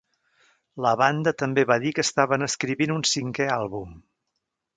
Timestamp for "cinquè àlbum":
3.11-3.95